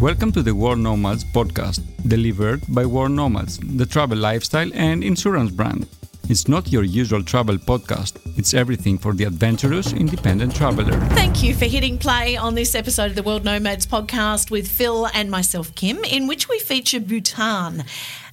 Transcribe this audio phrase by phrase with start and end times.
[0.00, 5.50] Welcome to the World Nomads podcast, delivered by World Nomads, the travel lifestyle and insurance
[5.50, 5.88] brand.
[6.28, 11.00] It's not your usual travel podcast, it's everything for the adventurous independent traveler.
[11.16, 15.08] Thank you for hitting play on this episode of the World Nomads podcast with Phil
[15.14, 17.82] and myself, Kim, in which we feature Bhutan.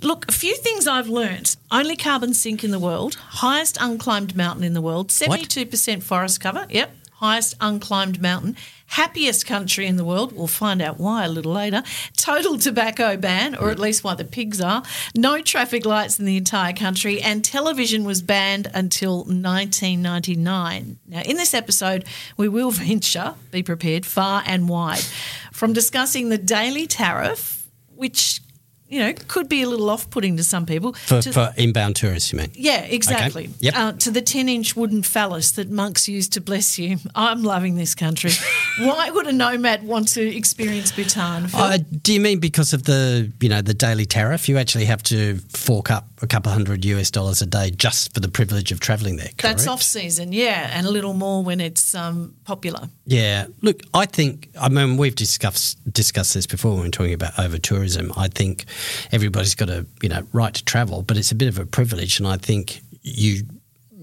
[0.04, 1.58] Look, a few things I've learnt.
[1.72, 6.68] Only carbon sink in the world, highest unclimbed mountain in the world, 72% forest cover.
[6.70, 8.56] Yep, highest unclimbed mountain,
[8.88, 10.34] happiest country in the world.
[10.34, 11.84] We'll find out why a little later.
[12.16, 14.84] Total tobacco ban, or at least why the pigs are.
[15.16, 21.00] No traffic lights in the entire country, and television was banned until 1999.
[21.08, 22.06] Now, in this episode,
[22.38, 25.06] we will venture, be prepared, far and wide,
[25.52, 28.42] from discussing the daily tariff, which
[28.88, 30.94] you know, could be a little off putting to some people.
[30.94, 32.52] For, to, for inbound tourists, you mean?
[32.54, 33.46] Yeah, exactly.
[33.46, 33.54] Okay.
[33.60, 33.74] Yep.
[33.76, 36.98] Uh, to the 10 inch wooden phallus that monks use to bless you.
[37.16, 38.32] I'm loving this country.
[38.80, 41.48] Why would a nomad want to experience Bhutan?
[41.54, 44.48] Uh, do you mean because of the you know the daily tariff?
[44.48, 48.20] You actually have to fork up a couple hundred US dollars a day just for
[48.20, 49.28] the privilege of travelling there.
[49.28, 49.42] Correct?
[49.42, 52.90] That's off season, yeah, and a little more when it's um, popular.
[53.06, 57.14] Yeah, look, I think I mean we've discussed discussed this before when we we're talking
[57.14, 58.12] about over tourism.
[58.16, 58.66] I think
[59.12, 62.20] everybody's got a you know right to travel, but it's a bit of a privilege,
[62.20, 63.44] and I think you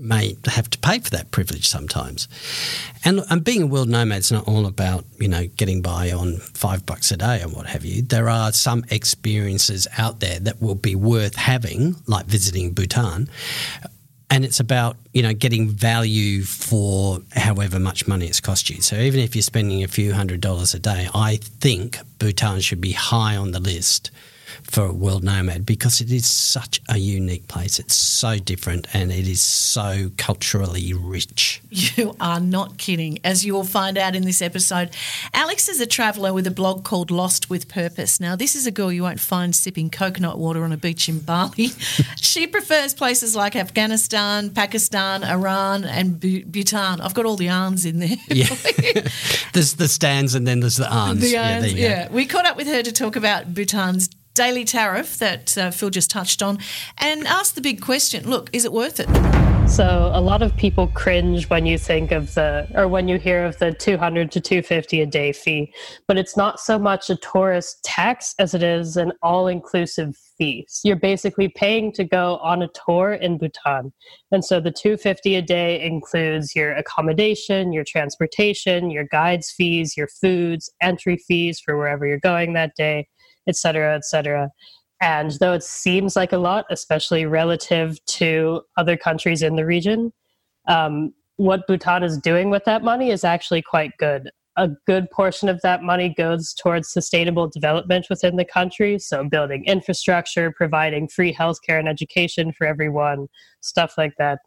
[0.02, 2.28] may have to pay for that privilege sometimes.
[3.04, 6.38] And, and being a world nomad is not all about you know getting by on
[6.38, 8.02] five bucks a day and what have you.
[8.02, 13.28] There are some experiences out there that will be worth having, like visiting Bhutan.
[14.30, 18.80] And it's about you know getting value for however much money it's cost you.
[18.80, 22.80] So even if you're spending a few hundred dollars a day, I think Bhutan should
[22.80, 24.10] be high on the list
[24.62, 27.78] for a world nomad because it is such a unique place.
[27.78, 31.60] It's so different and it is so culturally rich.
[31.70, 34.90] You are not kidding, as you will find out in this episode.
[35.32, 38.20] Alex is a traveller with a blog called Lost with Purpose.
[38.20, 41.20] Now, this is a girl you won't find sipping coconut water on a beach in
[41.20, 41.68] Bali.
[42.16, 47.00] she prefers places like Afghanistan, Pakistan, Iran, and Bhutan.
[47.00, 48.16] I've got all the arms in there.
[48.28, 48.46] Yeah.
[49.52, 51.20] there's the stands and then there's the arms.
[51.20, 52.12] The arms, yeah, yeah.
[52.12, 56.10] We caught up with her to talk about Bhutan's daily tariff that uh, Phil just
[56.10, 56.58] touched on
[56.98, 59.08] and ask the big question look, is it worth it?
[59.68, 63.46] So, a lot of people cringe when you think of the, or when you hear
[63.46, 65.72] of the 200 to 250 a day fee,
[66.06, 70.66] but it's not so much a tourist tax as it is an all inclusive fee.
[70.84, 73.92] You're basically paying to go on a tour in Bhutan.
[74.30, 80.08] And so, the 250 a day includes your accommodation, your transportation, your guides fees, your
[80.08, 83.06] foods, entry fees for wherever you're going that day
[83.48, 84.50] et cetera, et cetera.
[85.00, 90.12] And though it seems like a lot, especially relative to other countries in the region,
[90.68, 94.30] um, what Bhutan is doing with that money is actually quite good.
[94.56, 98.98] A good portion of that money goes towards sustainable development within the country.
[98.98, 103.28] So, building infrastructure, providing free healthcare and education for everyone,
[103.60, 104.40] stuff like that.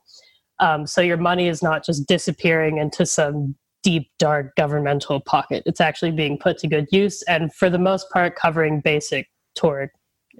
[0.59, 3.55] Um, so, your money is not just disappearing into some
[3.85, 5.62] deep, dark governmental pocket.
[5.68, 9.91] It's actually being put to good use and, for the most part, covering basic tour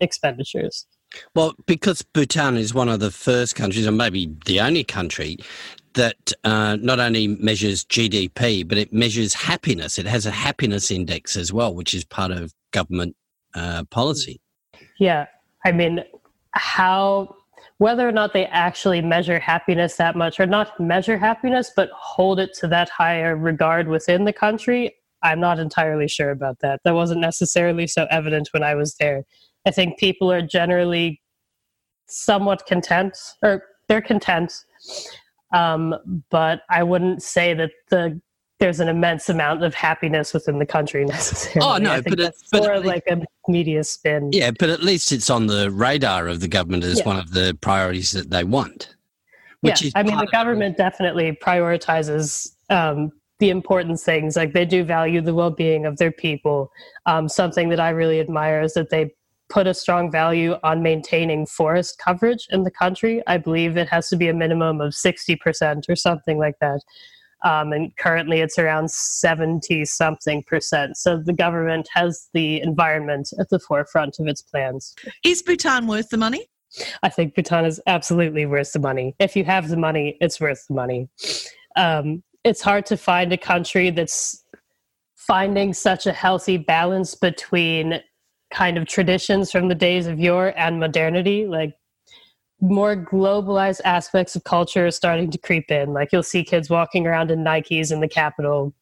[0.02, 0.88] expenditures.
[1.36, 5.38] Well, because Bhutan is one of the first countries, or maybe the only country,
[5.94, 10.00] that uh, not only measures GDP, but it measures happiness.
[10.00, 13.16] It has a happiness index as well, which is part of government
[13.54, 14.42] uh, policy.
[15.00, 15.28] Yeah.
[15.64, 16.04] I mean,
[16.52, 17.36] how
[17.78, 22.40] whether or not they actually measure happiness that much or not measure happiness but hold
[22.40, 26.94] it to that higher regard within the country i'm not entirely sure about that that
[26.94, 29.24] wasn't necessarily so evident when i was there
[29.66, 31.22] i think people are generally
[32.08, 34.54] somewhat content or they're content
[35.54, 35.96] um,
[36.30, 38.20] but i wouldn't say that the
[38.60, 41.70] there's an immense amount of happiness within the country necessarily.
[41.70, 44.30] Oh no, but it's but more like a media spin.
[44.32, 47.06] Yeah, but at least it's on the radar of the government as yeah.
[47.06, 48.96] one of the priorities that they want.
[49.62, 54.36] Which yeah, I mean, the government definitely prioritizes um, the important things.
[54.36, 56.72] Like they do value the well-being of their people.
[57.06, 59.14] Um, something that I really admire is that they
[59.50, 63.22] put a strong value on maintaining forest coverage in the country.
[63.28, 66.82] I believe it has to be a minimum of sixty percent or something like that.
[67.44, 70.98] Um, and currently it's around 70 something percent.
[70.98, 74.96] So the government has the environment at the forefront of its plans.
[75.24, 76.48] Is Bhutan worth the money?
[77.04, 79.16] I think Bhutan is absolutely worth the money.
[79.20, 81.10] If you have the money, it's worth the money.
[81.76, 84.44] Um, it's hard to find a country that's
[85.16, 88.02] finding such a healthy balance between
[88.54, 91.48] kind of traditions from the days of yore and modernity.
[91.48, 91.76] Like
[92.70, 95.94] more globalized aspects of culture are starting to creep in.
[95.94, 98.74] Like you'll see kids walking around in Nikes in the capital.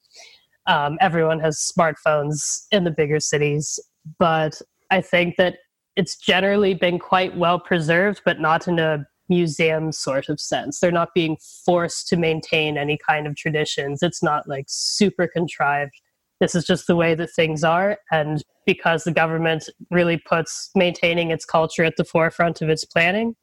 [0.68, 3.80] Um, everyone has smartphones in the bigger cities,
[4.18, 5.56] but I think that
[5.96, 10.80] it's generally been quite well preserved, but not in a museum sort of sense.
[10.80, 14.02] They're not being forced to maintain any kind of traditions.
[14.02, 15.94] It's not like super contrived.
[16.40, 17.98] This is just the way that things are.
[18.12, 23.36] And because the government really puts maintaining its culture at the forefront of its planning,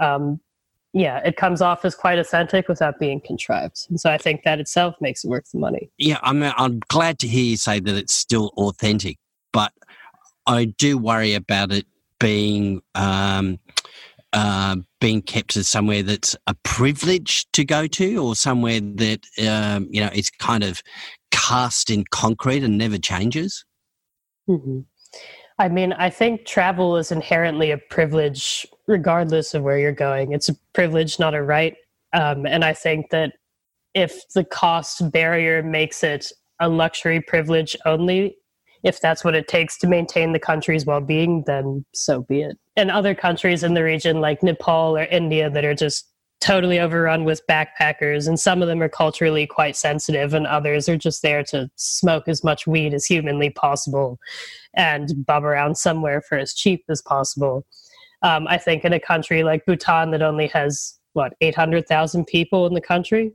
[0.00, 0.40] um,
[0.92, 3.86] yeah, it comes off as quite authentic without being contrived.
[3.88, 5.90] And so I think that itself makes it worth the money.
[5.98, 9.18] Yeah, I'm, I'm glad to hear you say that it's still authentic,
[9.52, 9.72] but
[10.46, 11.86] I do worry about it
[12.18, 13.58] being um,
[14.32, 19.88] uh, being kept as somewhere that's a privilege to go to, or somewhere that um,
[19.90, 20.82] you know is kind of
[21.30, 23.64] cast in concrete and never changes.
[24.48, 24.80] Mm-hmm.
[25.58, 30.32] I mean, I think travel is inherently a privilege, regardless of where you're going.
[30.32, 31.76] It's a privilege, not a right.
[32.12, 33.34] Um, and I think that
[33.94, 38.36] if the cost barrier makes it a luxury privilege only,
[38.82, 42.58] if that's what it takes to maintain the country's well being, then so be it.
[42.76, 46.06] And other countries in the region, like Nepal or India, that are just
[46.40, 50.96] totally overrun with backpackers, and some of them are culturally quite sensitive, and others are
[50.96, 54.18] just there to smoke as much weed as humanly possible
[54.74, 57.66] and bum around somewhere for as cheap as possible.
[58.22, 62.74] Um, I think in a country like Bhutan that only has what 800,000 people in
[62.74, 63.32] the country,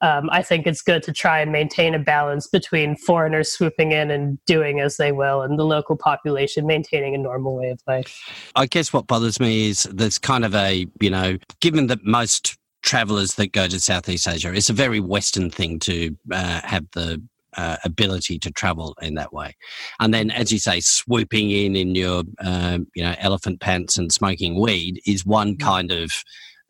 [0.00, 4.10] um, I think it's good to try and maintain a balance between foreigners swooping in
[4.10, 8.18] and doing as they will, and the local population maintaining a normal way of life.
[8.54, 12.58] I guess what bothers me is there's kind of a, you know, given that most
[12.82, 17.22] travelers that go to Southeast Asia, it's a very Western thing to uh, have the
[17.56, 19.56] uh, ability to travel in that way.
[20.00, 24.12] And then, as you say, swooping in in your, um, you know, elephant pants and
[24.12, 26.12] smoking weed is one kind of,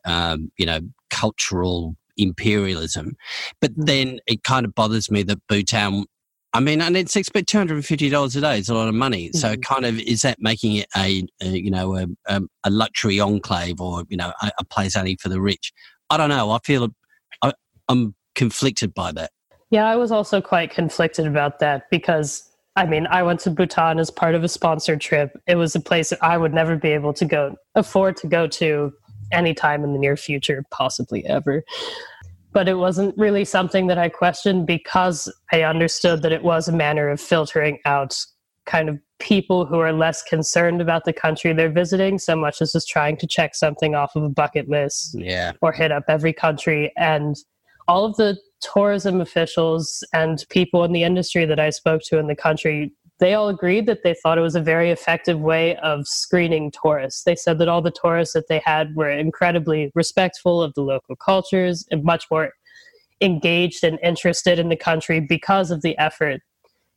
[0.05, 0.81] um, you know,
[1.11, 3.17] cultural imperialism.
[3.61, 3.87] But mm.
[3.87, 6.05] then it kind of bothers me that Bhutan
[6.57, 8.59] I mean, and it's expect two hundred and fifty dollars a day.
[8.59, 9.31] It's a lot of money.
[9.33, 9.61] So, mm-hmm.
[9.61, 14.05] kind of, is that making it a, a you know a, a, luxury enclave or
[14.09, 15.71] you know a, a, place only for the rich?
[16.09, 16.51] I don't know.
[16.53, 16.89] I feel
[17.43, 17.53] I,
[17.89, 19.33] I'm conflicted by that.
[19.71, 23.99] Yeah, I was also quite conflicted about that because I mean, I went to Bhutan
[23.99, 25.41] as part of a sponsored trip.
[25.47, 28.47] It was a place that I would never be able to go afford to go
[28.49, 28.93] to
[29.33, 31.65] anytime in the near future, possibly ever.
[32.53, 36.73] But it wasn't really something that I questioned because I understood that it was a
[36.73, 38.23] manner of filtering out
[38.67, 42.73] kind of people who are less concerned about the country they're visiting so much as
[42.73, 45.53] just trying to check something off of a bucket list yeah.
[45.63, 46.93] or hit up every country.
[46.97, 47.37] And
[47.89, 52.27] all of the tourism officials and people in the industry that I spoke to in
[52.27, 56.07] the country they all agreed that they thought it was a very effective way of
[56.07, 57.25] screening tourists.
[57.25, 61.17] They said that all the tourists that they had were incredibly respectful of the local
[61.17, 62.53] cultures and much more
[63.23, 66.43] engaged and interested in the country because of the effort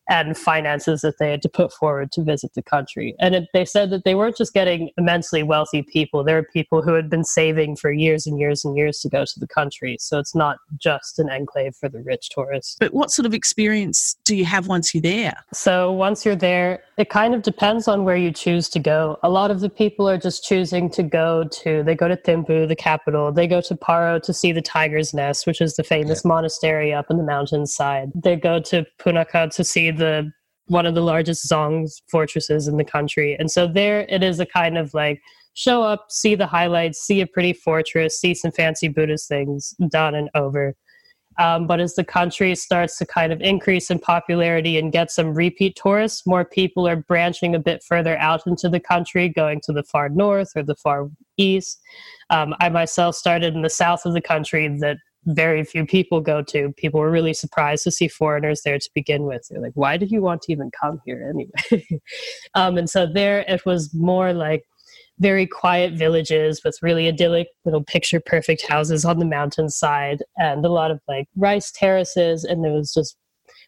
[0.09, 3.15] and finances that they had to put forward to visit the country.
[3.19, 6.81] And it, they said that they weren't just getting immensely wealthy people, there were people
[6.81, 9.97] who had been saving for years and years and years to go to the country.
[9.99, 12.75] So it's not just an enclave for the rich tourists.
[12.79, 15.45] But what sort of experience do you have once you're there?
[15.53, 19.19] So once you're there, it kind of depends on where you choose to go.
[19.23, 22.67] A lot of the people are just choosing to go to, they go to Thimphu,
[22.67, 26.21] the capital, they go to Paro to see the tiger's nest, which is the famous
[26.25, 26.29] yeah.
[26.29, 28.11] monastery up in the mountainside.
[28.15, 30.31] They go to Punakha to see the
[30.67, 33.35] one of the largest Dzong fortresses in the country.
[33.39, 35.19] And so there it is a kind of like
[35.53, 40.15] show up, see the highlights, see a pretty fortress, see some fancy Buddhist things done
[40.15, 40.75] and over.
[41.39, 45.33] Um, but as the country starts to kind of increase in popularity and get some
[45.33, 49.71] repeat tourists, more people are branching a bit further out into the country, going to
[49.71, 51.79] the far north or the far east.
[52.29, 56.41] Um, I myself started in the south of the country that very few people go
[56.41, 56.71] to.
[56.77, 59.47] People were really surprised to see foreigners there to begin with.
[59.49, 62.01] They're like, why did you want to even come here anyway?
[62.55, 64.63] um, and so there it was more like
[65.19, 70.69] very quiet villages with really idyllic little picture perfect houses on the mountainside and a
[70.69, 72.45] lot of like rice terraces.
[72.45, 73.17] And there was just,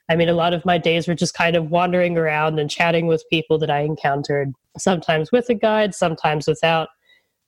[0.10, 3.08] I mean, a lot of my days were just kind of wandering around and chatting
[3.08, 6.88] with people that I encountered, sometimes with a guide, sometimes without.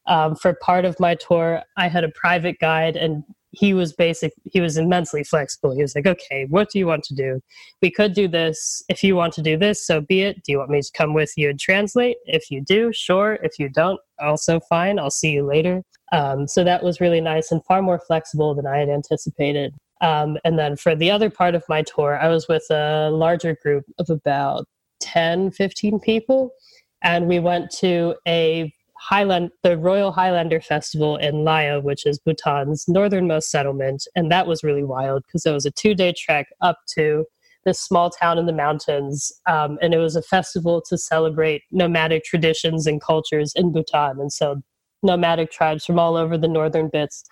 [0.05, 4.33] Um, for part of my tour, I had a private guide, and he was basic
[4.51, 5.71] he was immensely flexible.
[5.73, 7.39] He was like okay what do you want to do?
[7.81, 10.43] We could do this if you want to do this so be it.
[10.43, 12.17] Do you want me to come with you and translate?
[12.25, 13.39] If you do sure.
[13.43, 14.99] If you don't also fine.
[14.99, 15.83] I'll see you later.
[16.11, 19.73] Um, so that was really nice and far more flexible than i had anticipated.
[20.01, 23.55] Um, and then for the other part of my tour i was with a larger
[23.63, 24.65] group of about
[24.99, 26.51] 10 15 people
[27.03, 28.73] and we went to a
[29.09, 34.63] Highland, the Royal Highlander Festival in Laya, which is Bhutan's northernmost settlement, and that was
[34.63, 37.25] really wild because it was a two-day trek up to
[37.65, 42.23] this small town in the mountains, um, and it was a festival to celebrate nomadic
[42.23, 44.19] traditions and cultures in Bhutan.
[44.19, 44.61] And so,
[45.01, 47.25] nomadic tribes from all over the northern bits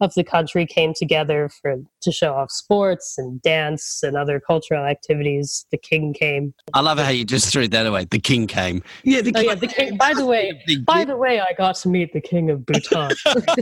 [0.00, 4.84] of the country came together for to show off sports and dance and other cultural
[4.84, 5.66] activities.
[5.70, 6.54] The king came.
[6.74, 8.04] I love how you just threw that away.
[8.04, 8.82] The king came.
[9.02, 9.48] Yeah, the king.
[9.48, 9.96] Oh, yeah, the king.
[9.96, 13.12] By the way, by the way, I got to meet the king of Bhutan.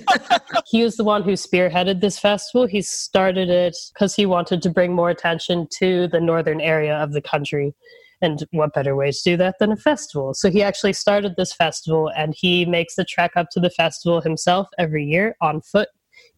[0.66, 2.66] he was the one who spearheaded this festival.
[2.66, 7.12] He started it because he wanted to bring more attention to the northern area of
[7.12, 7.74] the country.
[8.22, 10.32] And what better way to do that than a festival?
[10.32, 14.22] So he actually started this festival and he makes the trek up to the festival
[14.22, 15.88] himself every year on foot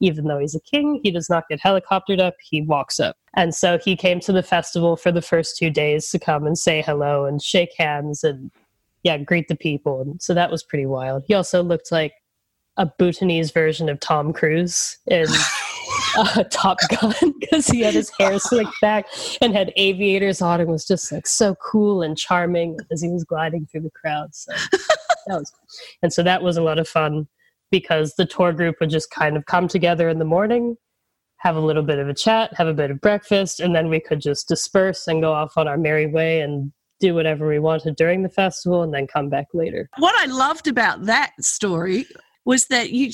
[0.01, 3.17] even though he's a king, he does not get helicoptered up, he walks up.
[3.35, 6.57] And so he came to the festival for the first two days to come and
[6.57, 8.51] say hello and shake hands and,
[9.03, 10.01] yeah, greet the people.
[10.01, 11.25] And so that was pretty wild.
[11.27, 12.15] He also looked like
[12.77, 15.27] a Bhutanese version of Tom Cruise in
[16.17, 19.07] uh, Top Gun because he had his hair slicked back
[19.41, 23.25] and had aviators on and was just like so cool and charming as he was
[23.25, 24.35] gliding through the crowd.
[24.35, 24.53] So
[25.27, 25.53] that was,
[26.03, 27.27] and so that was a lot of fun
[27.71, 30.77] because the tour group would just kind of come together in the morning,
[31.39, 34.01] have a little bit of a chat, have a bit of breakfast, and then we
[34.01, 37.97] could just disperse and go off on our merry way and do whatever we wanted
[37.97, 39.89] during the festival and then come back later.
[39.99, 42.07] What I loved about that story
[42.45, 43.13] was that you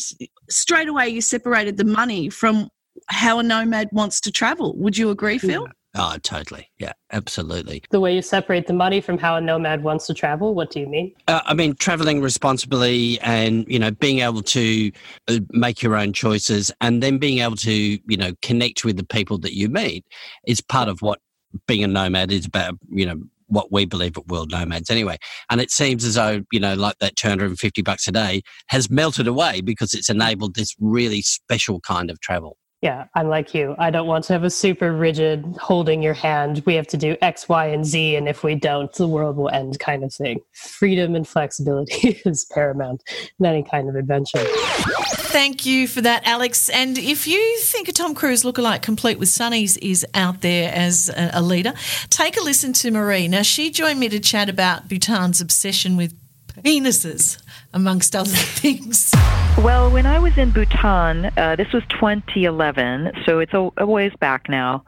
[0.48, 2.68] straight away you separated the money from
[3.08, 4.76] how a nomad wants to travel.
[4.78, 5.66] Would you agree, Phil?
[5.96, 6.68] Oh, totally.
[6.78, 7.84] Yeah, absolutely.
[7.90, 10.80] The way you separate the money from how a nomad wants to travel, what do
[10.80, 11.14] you mean?
[11.28, 14.90] Uh, I mean, traveling responsibly and, you know, being able to
[15.28, 19.04] uh, make your own choices and then being able to, you know, connect with the
[19.04, 20.04] people that you meet
[20.46, 21.20] is part of what
[21.68, 25.16] being a nomad is about, you know, what we believe at World Nomads anyway.
[25.48, 29.28] And it seems as though, you know, like that 250 bucks a day has melted
[29.28, 32.56] away because it's enabled this really special kind of travel.
[32.84, 33.74] Yeah, I'm like you.
[33.78, 36.62] I don't want to have a super rigid holding your hand.
[36.66, 39.48] We have to do X, Y, and Z, and if we don't, the world will
[39.48, 40.40] end kind of thing.
[40.52, 43.02] Freedom and flexibility is paramount
[43.40, 44.44] in any kind of adventure.
[44.44, 46.68] Thank you for that, Alex.
[46.68, 51.10] And if you think a Tom Cruise lookalike complete with Sunnies is out there as
[51.16, 51.72] a leader,
[52.10, 53.28] take a listen to Marie.
[53.28, 56.14] Now, she joined me to chat about Bhutan's obsession with
[56.62, 57.42] penises,
[57.72, 59.12] amongst other things.
[59.58, 64.12] Well, when I was in Bhutan, uh, this was 2011, so it's a, a ways
[64.20, 64.84] back now.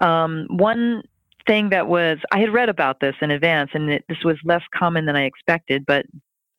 [0.00, 1.02] Um, one
[1.46, 4.62] thing that was, I had read about this in advance, and it, this was less
[4.74, 6.06] common than I expected, but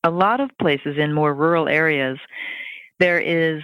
[0.04, 2.18] a lot of places in more rural areas,
[3.00, 3.62] there is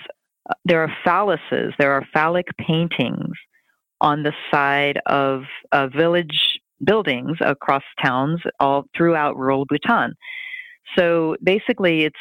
[0.66, 3.38] there are phalluses, there are phallic paintings
[4.02, 10.14] on the side of uh, village buildings across towns all throughout rural Bhutan.
[10.98, 12.16] So basically, it's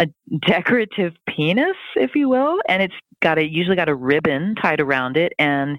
[0.00, 0.08] a
[0.46, 5.16] decorative penis, if you will, and it's got a usually got a ribbon tied around
[5.16, 5.78] it and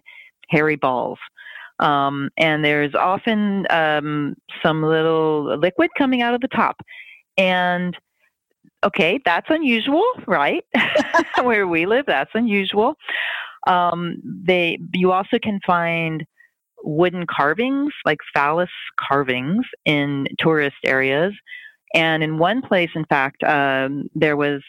[0.50, 1.20] hairy balls.
[1.80, 6.78] Um, and there's often um, some little liquid coming out of the top.
[7.38, 7.98] And
[8.84, 10.64] okay, that's unusual, right?
[11.44, 12.96] Where we live, that's unusual.
[13.68, 16.26] Um, they you also can find
[16.84, 18.70] wooden carvings, like phallus
[19.00, 21.34] carvings, in tourist areas.
[21.96, 24.62] And in one place, in fact, um, there was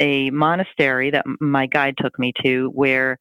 [0.00, 3.18] a monastery that my guide took me to where,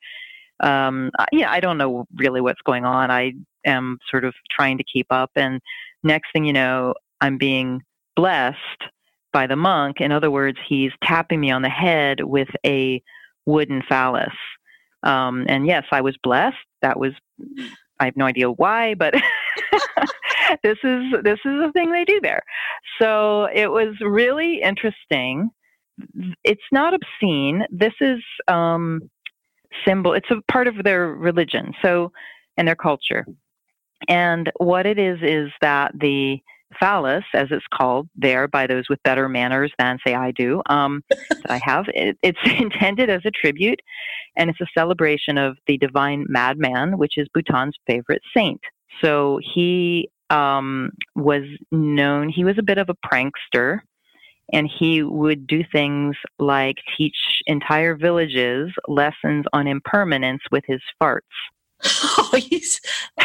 [0.62, 3.12] um, yeah, I don't know really what's going on.
[3.12, 3.34] I
[3.66, 5.32] am sort of trying to keep up.
[5.36, 5.60] And
[6.04, 7.82] next thing you know, I'm being
[8.16, 8.58] blessed
[9.34, 10.00] by the monk.
[10.00, 13.04] In other words, he's tapping me on the head with a
[13.46, 14.34] wooden phallus.
[15.04, 16.58] Um, and yes, I was blessed.
[16.82, 17.12] That was,
[18.00, 19.14] I have no idea why, but
[20.64, 22.42] this is this is a thing they do there.
[23.02, 25.50] So it was really interesting.
[26.44, 27.66] It's not obscene.
[27.72, 29.02] This is um,
[29.86, 30.14] symbol.
[30.14, 31.74] It's a part of their religion.
[31.82, 32.12] So
[32.60, 33.26] and their culture.
[34.08, 36.40] And what it is is that the
[36.80, 41.04] phallus, as it's called there by those with better manners than, say, I do, um,
[41.10, 43.82] that I have, it, it's intended as a tribute
[44.36, 48.62] and it's a celebration of the divine madman, which is Bhutan's favorite saint.
[49.02, 53.80] So he um, was known, he was a bit of a prankster,
[54.52, 61.22] and he would do things like teach entire villages lessons on impermanence with his farts.
[62.32, 62.80] Oh, he's.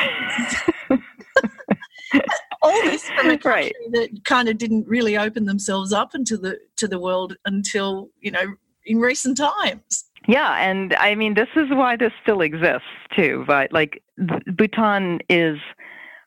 [2.63, 3.73] all this from a country right.
[3.93, 8.31] that kind of didn't really open themselves up into the to the world until you
[8.31, 8.55] know
[8.87, 10.05] in recent times.
[10.27, 13.45] Yeah, and I mean this is why this still exists too.
[13.47, 14.03] But like
[14.47, 15.59] Bhutan is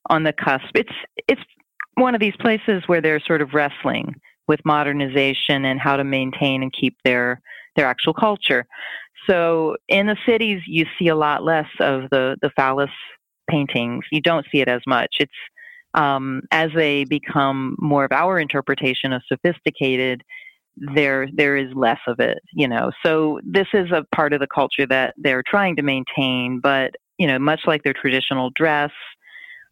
[0.09, 0.69] on the cusp.
[0.75, 0.93] It's
[1.27, 1.41] it's
[1.95, 4.15] one of these places where they're sort of wrestling
[4.47, 7.41] with modernization and how to maintain and keep their
[7.75, 8.65] their actual culture.
[9.29, 12.91] So in the cities, you see a lot less of the the phallus
[13.49, 15.17] paintings, you don't see it as much.
[15.19, 15.31] It's
[15.93, 20.23] um, as they become more of our interpretation of sophisticated,
[20.93, 22.39] there there is less of it.
[22.53, 26.59] You know, so this is a part of the culture that they're trying to maintain,
[26.59, 28.91] but you know, much like their traditional dress.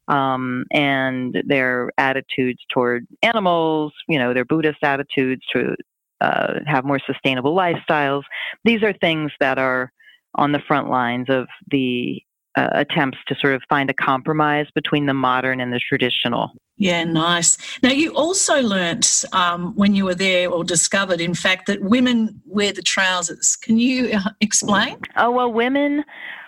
[0.07, 5.75] Um, and their attitudes toward animals, you know, their Buddhist attitudes to
[6.21, 8.21] uh, have more sustainable lifestyles.
[8.63, 9.91] These are things that are
[10.35, 12.21] on the front lines of the
[12.57, 16.51] uh, attempts to sort of find a compromise between the modern and the traditional.
[16.77, 17.57] Yeah, nice.
[17.81, 22.41] Now, you also learnt um, when you were there, or discovered, in fact, that women
[22.45, 23.55] wear the trousers.
[23.55, 24.97] Can you uh, explain?
[25.15, 26.03] Oh, well, women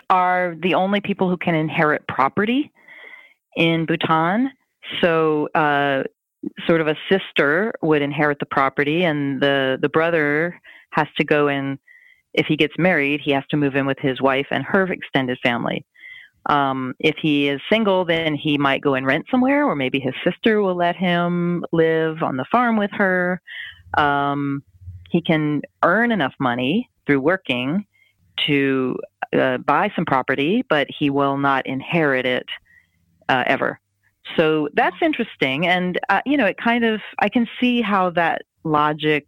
[0.09, 2.71] are the only people who can inherit property
[3.55, 4.51] in Bhutan.
[5.01, 6.03] So, uh,
[6.65, 10.59] sort of a sister would inherit the property, and the, the brother
[10.91, 11.79] has to go in.
[12.33, 15.39] If he gets married, he has to move in with his wife and her extended
[15.41, 15.85] family.
[16.47, 20.13] Um, if he is single, then he might go and rent somewhere, or maybe his
[20.23, 23.41] sister will let him live on the farm with her.
[23.97, 24.63] Um,
[25.09, 27.85] he can earn enough money through working
[28.45, 28.97] to
[29.37, 32.45] uh, buy some property, but he will not inherit it
[33.29, 33.79] uh, ever.
[34.35, 35.67] So that's interesting.
[35.67, 39.25] And, uh, you know, it kind of, I can see how that logic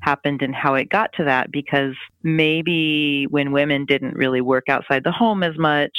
[0.00, 5.04] happened and how it got to that because maybe when women didn't really work outside
[5.04, 5.96] the home as much,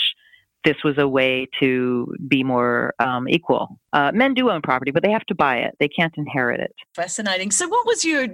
[0.64, 3.80] this was a way to be more um, equal.
[3.94, 5.76] Uh, men do own property, but they have to buy it.
[5.80, 6.74] They can't inherit it.
[6.96, 7.52] Fascinating.
[7.52, 8.28] So, what was your,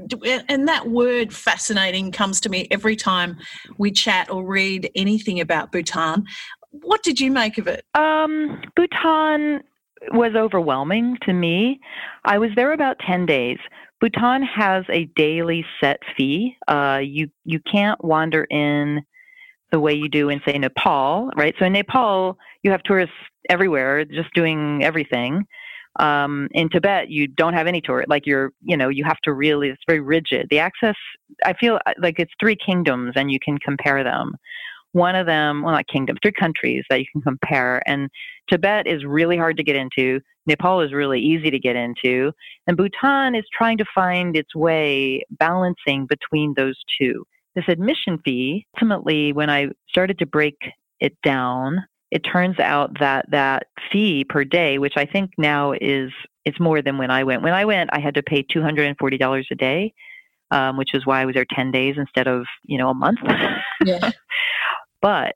[0.49, 3.37] and that word fascinating comes to me every time
[3.77, 6.25] we chat or read anything about Bhutan.
[6.71, 7.85] What did you make of it?
[7.95, 9.61] Um, Bhutan
[10.11, 11.79] was overwhelming to me.
[12.25, 13.57] I was there about 10 days.
[13.99, 16.55] Bhutan has a daily set fee.
[16.67, 19.01] Uh, you you can't wander in
[19.71, 21.53] the way you do in say Nepal, right?
[21.59, 23.15] So in Nepal, you have tourists
[23.49, 25.45] everywhere, just doing everything.
[25.99, 28.05] Um, in Tibet, you don't have any tour.
[28.07, 29.69] Like you're, you know, you have to really.
[29.69, 30.47] It's very rigid.
[30.49, 30.95] The access.
[31.43, 34.35] I feel like it's three kingdoms, and you can compare them.
[34.93, 37.81] One of them, well, not kingdoms, three countries that you can compare.
[37.87, 38.09] And
[38.49, 40.21] Tibet is really hard to get into.
[40.45, 42.31] Nepal is really easy to get into.
[42.65, 47.25] And Bhutan is trying to find its way balancing between those two.
[47.57, 50.57] This admission fee, ultimately, when I started to break
[50.99, 56.11] it down, it turns out that that fee per day, which I think now is
[56.45, 57.41] it's more than when I went.
[57.41, 59.95] When I went, I had to pay two hundred and forty dollars a day,
[60.51, 63.21] um, which is why I was there ten days instead of you know a month.
[63.83, 64.11] Yeah.
[65.01, 65.33] but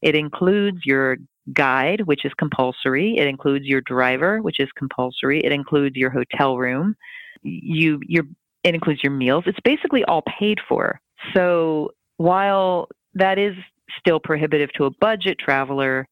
[0.00, 1.18] it includes your
[1.52, 3.18] guide, which is compulsory.
[3.18, 5.40] It includes your driver, which is compulsory.
[5.44, 6.96] It includes your hotel room.
[7.42, 8.24] You your
[8.64, 9.44] it includes your meals.
[9.46, 11.00] It's basically all paid for.
[11.34, 13.54] So while that is
[13.98, 16.08] still prohibitive to a budget traveler,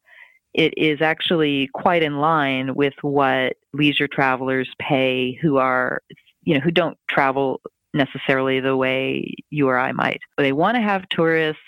[0.54, 6.00] it is actually quite in line with what leisure travelers pay who are
[6.42, 7.60] you know who don't travel
[7.94, 10.20] necessarily the way you or I might.
[10.36, 11.60] They want to have tourists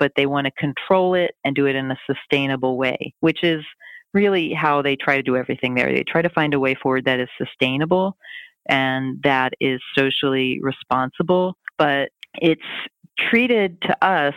[0.00, 3.62] but they want to control it and do it in a sustainable way, which is
[4.12, 5.94] really how they try to do everything there.
[5.94, 8.16] They try to find a way forward that is sustainable
[8.68, 12.62] and that is socially responsible, but it's
[13.18, 14.34] treated to us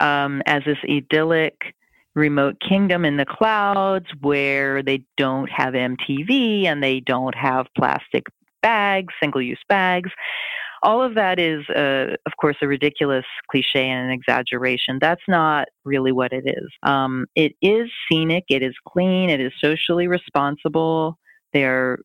[0.00, 1.74] um, as this idyllic
[2.14, 8.26] remote kingdom in the clouds where they don't have MTV and they don't have plastic
[8.62, 10.10] bags, single use bags
[10.82, 14.98] all of that is, uh, of course, a ridiculous cliche and an exaggeration.
[15.00, 16.68] That's not really what it is.
[16.82, 21.18] Um, it is scenic, it is clean, it is socially responsible.
[21.52, 21.98] They're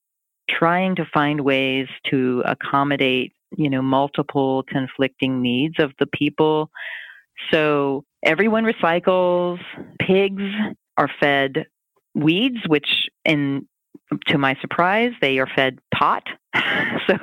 [0.49, 6.69] trying to find ways to accommodate, you know, multiple conflicting needs of the people.
[7.51, 9.59] So everyone recycles.
[9.99, 10.43] Pigs
[10.97, 11.65] are fed
[12.13, 13.67] weeds, which in
[14.27, 16.23] to my surprise, they are fed pot.
[17.07, 17.17] so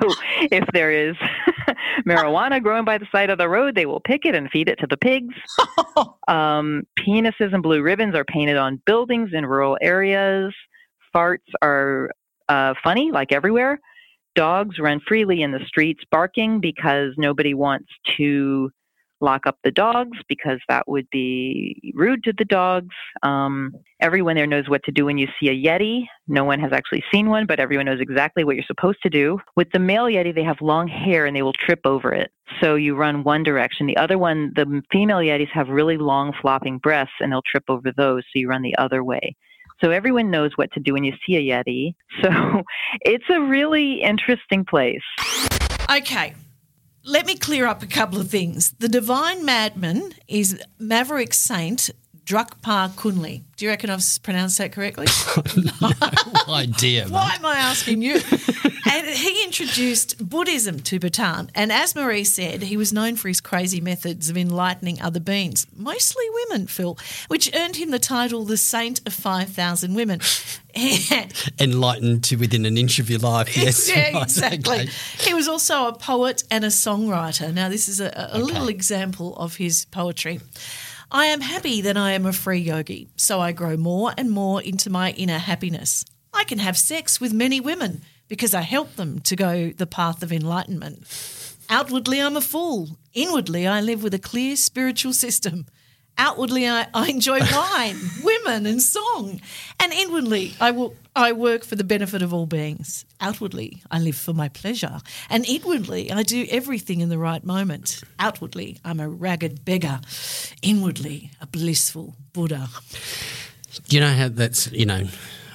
[0.51, 1.15] if there is
[2.07, 4.77] marijuana growing by the side of the road, they will pick it and feed it
[4.79, 5.33] to the pigs.
[6.27, 10.53] um, penises and blue ribbons are painted on buildings in rural areas.
[11.15, 12.11] Farts are
[12.49, 13.79] uh, funny, like everywhere.
[14.35, 18.71] Dogs run freely in the streets barking because nobody wants to
[19.23, 22.93] lock up the dogs because that would be rude to the dogs.
[23.23, 26.03] Um, everyone there knows what to do when you see a Yeti.
[26.27, 29.39] No one has actually seen one, but everyone knows exactly what you're supposed to do.
[29.55, 32.31] With the male Yeti, they have long hair and they will trip over it.
[32.61, 33.87] So you run one direction.
[33.87, 37.91] The other one, the female Yetis have really long flopping breasts and they'll trip over
[37.95, 38.23] those.
[38.23, 39.35] So you run the other way.
[39.83, 41.95] So everyone knows what to do when you see a Yeti.
[42.21, 42.29] So
[43.01, 45.01] it's a really interesting place.
[45.91, 46.35] Okay,
[47.03, 48.73] let me clear up a couple of things.
[48.79, 51.89] The Divine Madman is Maverick Saint
[52.25, 53.43] Drukpa Kunley.
[53.57, 55.07] Do you reckon I've pronounced that correctly?
[56.47, 57.07] no idea.
[57.09, 58.21] Why am I asking you?
[58.85, 61.49] and he introduced Buddhism to Bhutan.
[61.55, 65.67] And as Marie said, he was known for his crazy methods of enlightening other beings,
[65.75, 70.19] mostly women, Phil, which earned him the title the Saint of 5,000 Women.
[71.59, 73.89] Enlightened to within an inch of your life, yes.
[73.89, 74.81] yeah, exactly.
[74.81, 74.89] Okay.
[75.19, 77.53] He was also a poet and a songwriter.
[77.53, 78.41] Now, this is a, a okay.
[78.41, 80.39] little example of his poetry.
[81.11, 84.61] I am happy that I am a free yogi, so I grow more and more
[84.61, 86.05] into my inner happiness.
[86.33, 90.23] I can have sex with many women because I help them to go the path
[90.23, 91.07] of enlightenment.
[91.69, 92.97] Outwardly, I'm a fool.
[93.13, 95.65] Inwardly, I live with a clear spiritual system.
[96.17, 99.41] Outwardly, I, I enjoy wine, women, and song.
[99.79, 103.05] And inwardly, I, will, I work for the benefit of all beings.
[103.19, 104.99] Outwardly, I live for my pleasure.
[105.29, 108.03] And inwardly, I do everything in the right moment.
[108.19, 110.01] Outwardly, I'm a ragged beggar.
[110.61, 112.69] Inwardly, a blissful Buddha.
[113.87, 115.07] Do you know how that's, you know,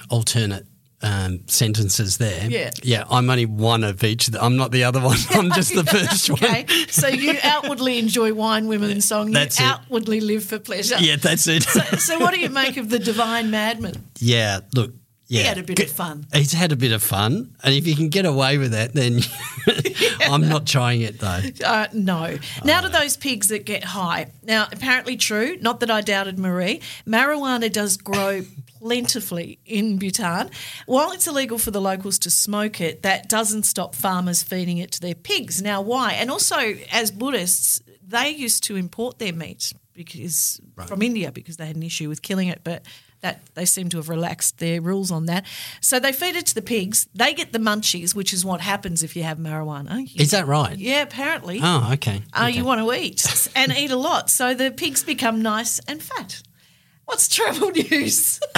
[0.09, 0.65] alternate
[1.01, 2.49] um, sentences there.
[2.49, 2.71] Yeah.
[2.83, 4.29] Yeah, I'm only one of each.
[4.39, 5.17] I'm not the other one.
[5.31, 6.65] I'm just the first okay.
[6.67, 6.87] one.
[6.89, 9.27] so you outwardly enjoy wine, women, and song.
[9.27, 10.97] You that's outwardly live for pleasure.
[10.99, 11.63] Yeah, that's it.
[11.63, 14.03] so, so, what do you make of the divine madman?
[14.19, 14.91] Yeah, look,
[15.29, 15.41] yeah.
[15.41, 16.25] He had a bit of fun.
[16.33, 17.55] He's had a bit of fun.
[17.63, 20.17] And if you can get away with that, then yeah.
[20.21, 21.41] I'm not trying it though.
[21.63, 22.39] Uh, no.
[22.63, 24.31] Now to those pigs that get high.
[24.41, 28.41] Now, apparently true, not that I doubted Marie, marijuana does grow
[28.79, 30.49] plentifully in Bhutan.
[30.85, 34.91] While it's illegal for the locals to smoke it, that doesn't stop farmers feeding it
[34.93, 35.61] to their pigs.
[35.61, 36.13] Now, why?
[36.13, 36.57] And also,
[36.91, 40.87] as Buddhists, they used to import their meat because right.
[40.87, 42.85] from India because they had an issue with killing it, but
[43.21, 45.45] that they seem to have relaxed their rules on that.
[45.81, 47.07] So they feed it to the pigs.
[47.13, 49.99] They get the munchies, which is what happens if you have marijuana.
[49.99, 50.77] You, is that right?
[50.77, 51.59] Yeah, apparently.
[51.61, 52.21] Oh, okay.
[52.33, 52.57] Uh, okay.
[52.57, 56.41] You want to eat and eat a lot, so the pigs become nice and fat.
[57.09, 58.39] What's travel news?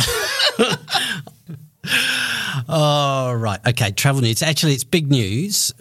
[2.69, 3.59] Oh, right.
[3.67, 4.43] Okay, travel news.
[4.43, 5.73] Actually, it's big news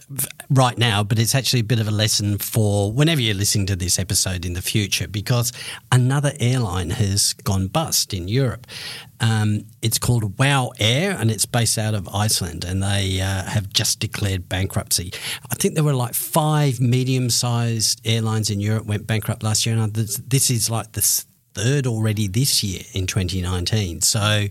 [0.49, 3.77] right now, but it's actually a bit of a lesson for whenever you're listening to
[3.77, 5.53] this episode in the future because
[5.93, 8.67] another airline has gone bust in Europe.
[9.21, 13.71] Um, it's called WOW Air and it's based out of Iceland and they uh, have
[13.71, 15.13] just declared bankruptcy.
[15.51, 19.77] I think there were like five medium sized airlines in Europe went bankrupt last year
[19.77, 21.03] and this is like the
[21.61, 24.01] third already this year in 2019.
[24.01, 24.47] So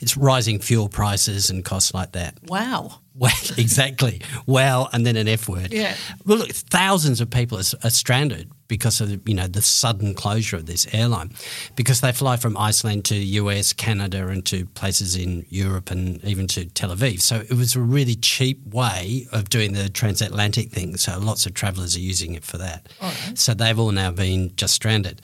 [0.00, 2.38] it's rising fuel prices and costs like that.
[2.46, 3.00] Wow.
[3.16, 4.22] Well, exactly.
[4.46, 5.72] Well, and then an F word.
[5.72, 5.94] Yeah.
[6.26, 10.56] Well, look, thousands of people are, are stranded because of you know the sudden closure
[10.56, 11.32] of this airline,
[11.76, 16.46] because they fly from Iceland to US, Canada, and to places in Europe and even
[16.48, 17.20] to Tel Aviv.
[17.20, 20.96] So it was a really cheap way of doing the transatlantic thing.
[20.96, 22.88] So lots of travellers are using it for that.
[23.00, 23.38] Right.
[23.38, 25.20] So they've all now been just stranded.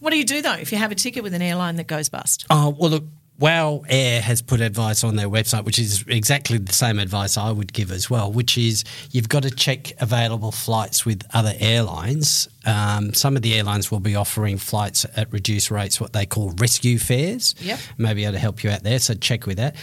[0.00, 2.08] What do you do though if you have a ticket with an airline that goes
[2.08, 2.46] bust?
[2.50, 3.04] Oh well, look
[3.42, 7.50] Wow Air has put advice on their website, which is exactly the same advice I
[7.50, 12.48] would give as well, which is you've got to check available flights with other airlines.
[12.64, 16.52] Um, some of the airlines will be offering flights at reduced rates, what they call
[16.52, 17.56] rescue fares.
[17.58, 17.80] Yep.
[17.98, 19.00] Maybe able to help you out there.
[19.00, 19.74] So check with that.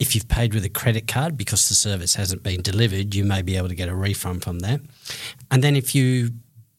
[0.00, 3.42] If you've paid with a credit card because the service hasn't been delivered, you may
[3.42, 4.80] be able to get a refund from that.
[5.52, 6.32] And then if you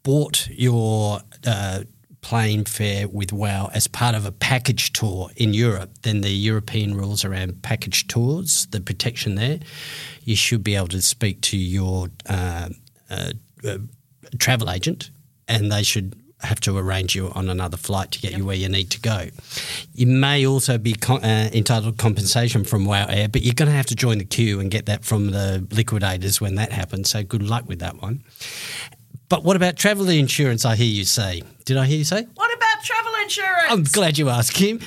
[0.04, 1.84] bought your uh,
[2.22, 6.96] plane fare with WOW as part of a package tour in Europe, then the European
[6.96, 9.60] rules around package tours, the protection there,
[10.24, 12.70] you should be able to speak to your uh,
[13.10, 13.32] uh,
[13.66, 13.78] uh,
[14.38, 15.10] travel agent
[15.48, 18.40] and they should have to arrange you on another flight to get yep.
[18.40, 19.28] you where you need to go.
[19.94, 23.70] You may also be con- uh, entitled to compensation from WOW Air, but you're going
[23.70, 27.10] to have to join the queue and get that from the liquidators when that happens.
[27.10, 28.24] So good luck with that one.
[29.30, 30.66] But what about travel insurance?
[30.66, 31.44] I hear you say.
[31.66, 32.26] Did I hear you say?
[32.34, 33.66] What about travel insurance?
[33.70, 34.80] I'm glad you asked, Kim.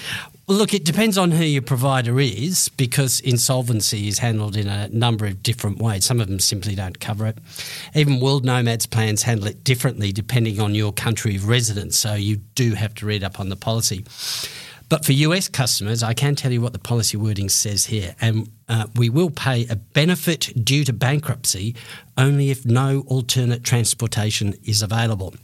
[0.48, 5.24] Look, it depends on who your provider is because insolvency is handled in a number
[5.24, 6.04] of different ways.
[6.04, 7.38] Some of them simply don't cover it.
[7.94, 12.36] Even World Nomads plans handle it differently depending on your country of residence, so you
[12.56, 14.04] do have to read up on the policy.
[14.92, 18.14] But for US customers, I can tell you what the policy wording says here.
[18.20, 21.74] And uh, we will pay a benefit due to bankruptcy
[22.18, 25.34] only if no alternate transportation is available.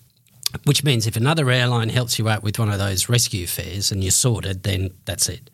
[0.64, 4.04] Which means if another airline helps you out with one of those rescue fares and
[4.04, 5.48] you're sorted, then that's it.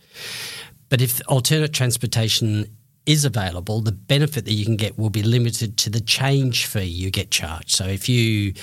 [0.89, 2.77] But if alternate transportation
[3.07, 6.83] is available, the benefit that you can get will be limited to the change fee
[6.83, 7.71] you get charged.
[7.71, 8.55] So if you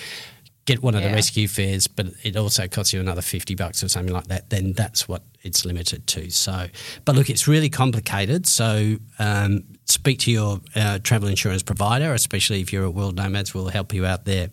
[0.65, 1.09] get one of yeah.
[1.09, 4.49] the rescue fares, but it also costs you another 50 bucks or something like that,
[4.49, 6.29] then that's what it's limited to.
[6.29, 6.67] So,
[7.05, 8.47] but look, it's really complicated.
[8.47, 13.53] So, um, speak to your uh, travel insurance provider, especially if you're a World Nomads,
[13.53, 14.49] we'll help you out there.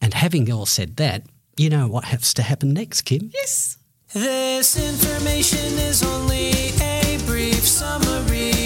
[0.00, 3.30] And having all said that, you know what has to happen next, Kim?
[3.32, 3.78] Yes.
[4.12, 8.63] This information is only a brief summary.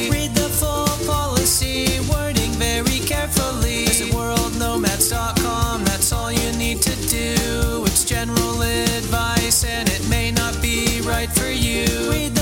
[11.34, 12.37] For you.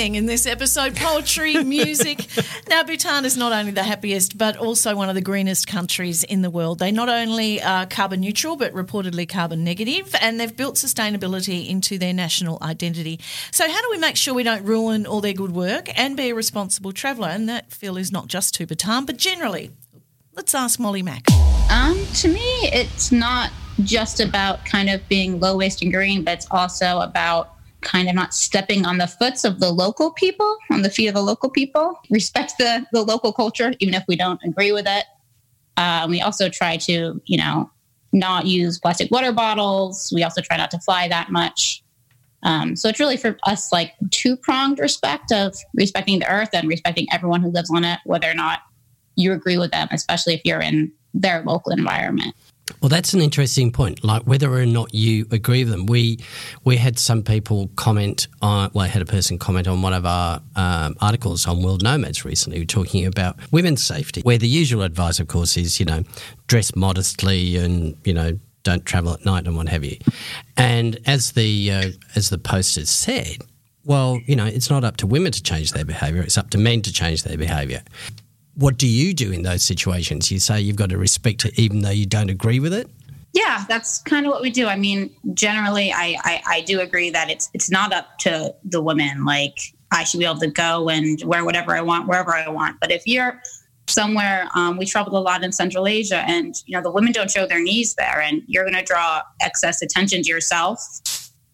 [0.00, 2.26] Everything in this episode poetry, music.
[2.70, 6.40] Now, Bhutan is not only the happiest, but also one of the greenest countries in
[6.40, 6.78] the world.
[6.78, 11.98] They not only are carbon neutral, but reportedly carbon negative, and they've built sustainability into
[11.98, 13.20] their national identity.
[13.50, 16.30] So, how do we make sure we don't ruin all their good work and be
[16.30, 17.28] a responsible traveller?
[17.28, 19.70] And that, Phil, is not just to Bhutan, but generally.
[20.32, 21.30] Let's ask Molly Mack.
[21.70, 22.40] Um, to me,
[22.72, 23.50] it's not
[23.84, 28.14] just about kind of being low waste and green, but it's also about kind of
[28.14, 31.50] not stepping on the foots of the local people, on the feet of the local
[31.50, 31.98] people.
[32.10, 35.04] Respect the the local culture, even if we don't agree with it.
[35.76, 37.70] Um, we also try to, you know,
[38.12, 40.12] not use plastic water bottles.
[40.14, 41.82] We also try not to fly that much.
[42.42, 46.68] Um, so it's really for us like two pronged respect of respecting the earth and
[46.68, 48.60] respecting everyone who lives on it, whether or not
[49.16, 52.34] you agree with them, especially if you're in their local environment.
[52.80, 54.04] Well, that's an interesting point.
[54.04, 56.18] Like whether or not you agree with them, we
[56.64, 58.70] we had some people comment on.
[58.72, 62.24] Well, I had a person comment on one of our um, articles on World Nomads
[62.24, 64.22] recently, talking about women's safety.
[64.22, 66.02] Where the usual advice, of course, is you know
[66.46, 69.96] dress modestly and you know don't travel at night and what have you.
[70.56, 73.38] And as the uh, as the post has said,
[73.84, 76.58] well, you know, it's not up to women to change their behaviour; it's up to
[76.58, 77.82] men to change their behaviour
[78.54, 80.30] what do you do in those situations?
[80.30, 82.90] You say you've got to respect it even though you don't agree with it?
[83.32, 84.66] Yeah, that's kind of what we do.
[84.66, 88.82] I mean, generally, I, I, I do agree that it's it's not up to the
[88.82, 89.24] women.
[89.24, 89.56] Like
[89.92, 92.80] I should be able to go and wear whatever I want wherever I want.
[92.80, 93.40] But if you're
[93.86, 97.30] somewhere, um, we traveled a lot in Central Asia, and you know the women don't
[97.30, 100.80] show their knees there, and you're going to draw excess attention to yourself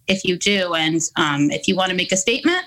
[0.07, 0.73] if you do.
[0.75, 2.65] And um, if you want to make a statement,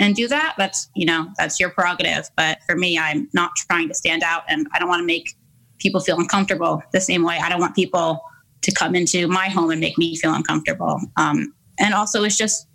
[0.00, 2.28] and do that that's you know that's your prerogative.
[2.36, 5.36] But for me i'm not trying to stand out and i don't want to make
[5.80, 7.38] people feel uncomfortable the same way.
[7.42, 8.22] I don't want people
[8.62, 11.00] to come into my home and make me feel uncomfortable.
[11.16, 12.68] Um, and also it's just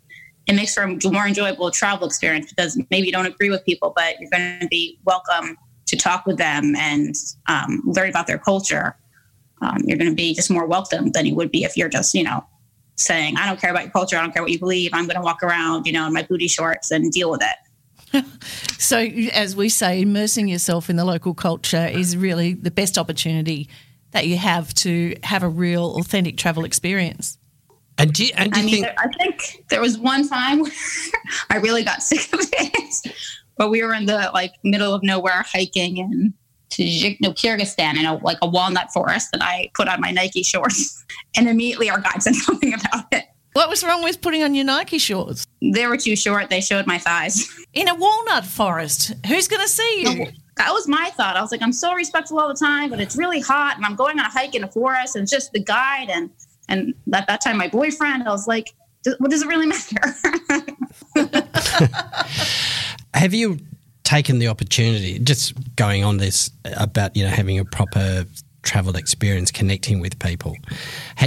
[0.47, 3.93] it makes for a more enjoyable travel experience because maybe you don't agree with people
[3.95, 5.57] but you're going to be welcome
[5.87, 7.15] to talk with them and
[7.47, 8.95] um, learn about their culture.
[9.61, 12.13] Um, you're going to be just more welcome than you would be if you're just
[12.13, 12.45] you know
[12.95, 15.17] saying, I don't care about your culture, I don't care what you believe, I'm going
[15.17, 18.23] to walk around, you know, in my booty shorts and deal with it.
[18.79, 23.69] so, as we say, immersing yourself in the local culture is really the best opportunity
[24.11, 27.37] that you have to have a real, authentic travel experience.
[27.97, 28.85] And do you, and do you I mean, think?
[28.85, 30.71] there, I think there was one time where
[31.49, 33.13] I really got sick of it,
[33.57, 36.33] but we were in the like middle of nowhere hiking in
[36.75, 40.43] to no, Kyrgyzstan in a, like a walnut forest, and I put on my Nike
[40.43, 41.03] shorts,
[41.37, 43.25] and immediately our guide said something about it.
[43.53, 45.45] What was wrong with putting on your Nike shorts?
[45.61, 46.49] They were too short.
[46.49, 47.49] They showed my thighs.
[47.73, 49.13] In a walnut forest.
[49.27, 50.27] Who's going to see you?
[50.57, 51.37] That was my thought.
[51.37, 53.95] I was like, I'm so respectful all the time, but it's really hot, and I'm
[53.95, 56.29] going on a hike in a forest, and it's just the guide, and
[56.67, 58.27] and at that time my boyfriend.
[58.27, 58.73] I was like,
[59.19, 60.15] what does it really matter?
[63.13, 63.59] Have you
[64.05, 68.25] taken the opportunity, just going on this about you know having a proper
[68.61, 70.55] travel experience, connecting with people?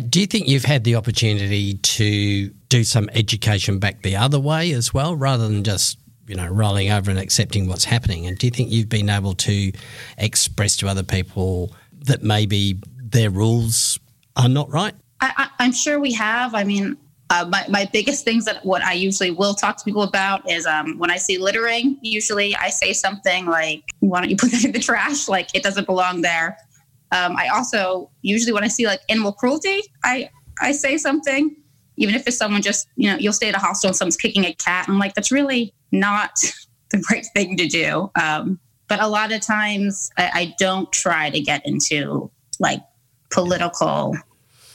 [0.08, 4.72] do you think you've had the opportunity to do some education back the other way
[4.72, 8.26] as well, rather than just you know rolling over and accepting what's happening?
[8.26, 9.72] And do you think you've been able to
[10.16, 11.72] express to other people
[12.06, 13.98] that maybe their rules
[14.36, 14.94] are not right?
[15.20, 16.54] I, am sure we have.
[16.54, 16.96] I mean,
[17.30, 20.66] uh, my, my biggest things that what I usually will talk to people about is
[20.66, 24.64] um, when I see littering, usually I say something like, why don't you put that
[24.64, 25.28] in the trash?
[25.28, 26.56] Like it doesn't belong there.
[27.12, 31.54] Um, I also usually when I see like animal cruelty, I, I say something,
[31.96, 34.44] even if it's someone just, you know, you'll stay at a hostel and someone's kicking
[34.44, 34.88] a cat.
[34.88, 36.30] I'm like, that's really not
[36.90, 38.10] the right thing to do.
[38.20, 42.80] Um, but a lot of times I, I don't try to get into like
[43.30, 44.16] political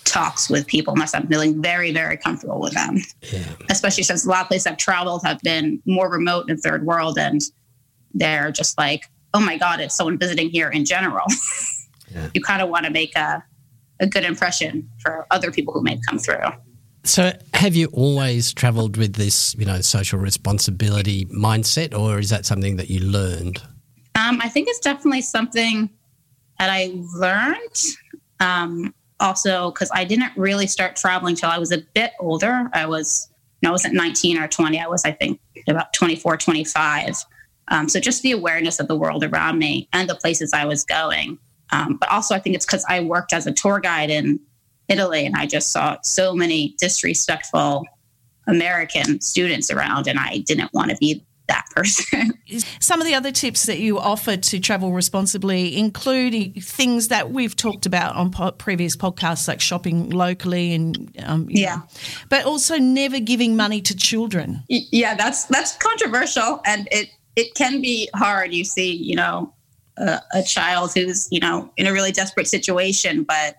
[0.05, 2.97] talks with people unless I'm feeling very, very comfortable with them.
[3.31, 3.43] Yeah.
[3.69, 7.17] Especially since a lot of places I've traveled have been more remote in third world
[7.17, 7.41] and
[8.13, 11.25] they're just like, oh my God, it's someone visiting here in general.
[12.11, 12.29] Yeah.
[12.35, 13.43] you kind of want to make a,
[13.99, 16.43] a good impression for other people who may come through.
[17.05, 22.45] So, have you always traveled with this, you know, social responsibility mindset, or is that
[22.45, 23.63] something that you learned?
[24.13, 25.89] Um, I think it's definitely something
[26.59, 27.83] that I learned.
[28.39, 32.69] Um, also because I didn't really start traveling till I was a bit older.
[32.73, 33.29] I was,
[33.63, 34.79] know, I wasn't 19 or 20.
[34.79, 37.15] I was, I think, about 24, 25.
[37.69, 40.83] Um, so just the awareness of the world around me and the places I was
[40.83, 41.39] going.
[41.71, 44.39] Um, but also, I think it's because I worked as a tour guide in
[44.89, 47.85] Italy and I just saw so many disrespectful
[48.47, 52.31] American students around, and I didn't want to be that person.
[52.79, 57.55] Some of the other tips that you offer to travel responsibly include things that we've
[57.55, 61.75] talked about on po- previous podcasts, like shopping locally and um, Yeah.
[61.75, 61.83] know,
[62.29, 64.63] but also never giving money to children.
[64.69, 69.53] Yeah that's that's controversial and it it can be hard you see you know
[69.97, 73.57] a, a child who's you know in a really desperate situation but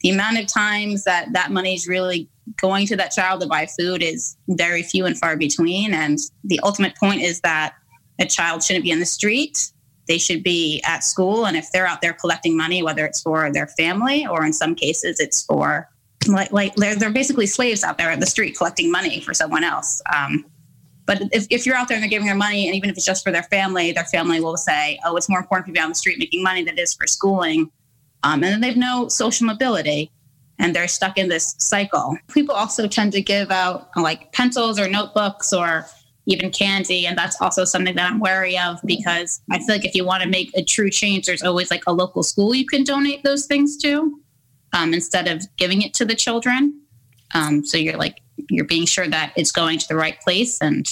[0.00, 3.66] the amount of times that that money is really going to that child to buy
[3.66, 5.92] food is very few and far between.
[5.92, 7.74] And the ultimate point is that
[8.18, 9.72] a child shouldn't be in the street.
[10.06, 11.46] They should be at school.
[11.46, 14.74] And if they're out there collecting money whether it's for their family or in some
[14.74, 15.88] cases it's for
[16.26, 19.64] like, like they're, they're basically slaves out there at the street collecting money for someone
[19.64, 20.02] else.
[20.14, 20.44] Um,
[21.06, 23.06] but if, if you're out there and they're giving their money, and even if it's
[23.06, 25.88] just for their family, their family will say, oh, it's more important to be on
[25.88, 27.70] the street making money than it is for schooling.
[28.24, 30.12] Um, and then they've no social mobility
[30.58, 32.16] and they're stuck in this cycle.
[32.32, 35.86] People also tend to give out like pencils or notebooks or
[36.26, 37.06] even candy.
[37.06, 40.22] And that's also something that I'm wary of because I feel like if you want
[40.22, 43.46] to make a true change, there's always like a local school you can donate those
[43.46, 44.20] things to
[44.74, 46.80] um, instead of giving it to the children.
[47.34, 50.86] Um, so you're like, you're being sure that it's going to the right place and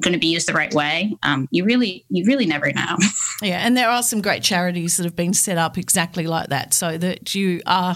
[0.00, 1.16] going to be used the right way.
[1.22, 2.96] Um, you really, you really never know.
[3.42, 6.72] Yeah, and there are some great charities that have been set up exactly like that,
[6.72, 7.94] so that you are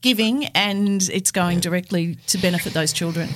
[0.00, 3.28] giving and it's going directly to benefit those children.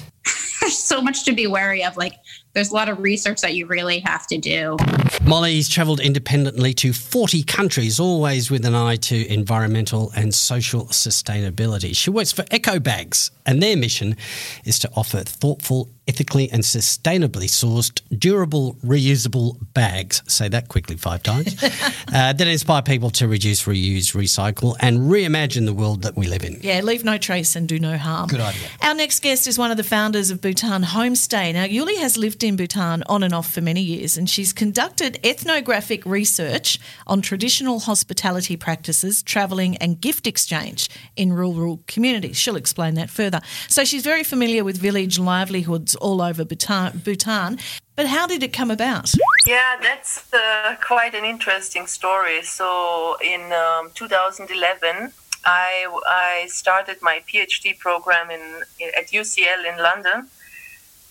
[0.61, 1.97] there's so much to be wary of.
[1.97, 2.15] Like,
[2.55, 4.77] there's a lot of research that you really have to do.
[5.25, 11.95] Molly's travelled independently to 40 countries, always with an eye to environmental and social sustainability.
[11.97, 14.17] She works for Eco Bags, and their mission
[14.65, 20.23] is to offer thoughtful, ethically, and sustainably sourced, durable, reusable bags.
[20.27, 21.63] Say that quickly five times.
[21.63, 26.45] uh, that inspire people to reduce, reuse, recycle, and reimagine the world that we live
[26.45, 26.61] in.
[26.63, 28.29] Yeah, leave no trace and do no harm.
[28.29, 28.69] Good idea.
[28.83, 31.53] Our next guest is one of the founders of Bhutan Homestay.
[31.55, 36.07] Now, Yuli has in Bhutan on and off for many years, and she's conducted ethnographic
[36.07, 42.37] research on traditional hospitality practices, travelling, and gift exchange in rural communities.
[42.37, 43.41] She'll explain that further.
[43.69, 46.99] So, she's very familiar with village livelihoods all over Bhutan.
[46.99, 47.59] Bhutan.
[47.97, 49.13] But how did it come about?
[49.47, 52.43] Yeah, that's uh, quite an interesting story.
[52.43, 55.13] So in um, 2011,
[55.45, 58.63] I, I started my PhD program in,
[58.97, 60.29] at UCL in London,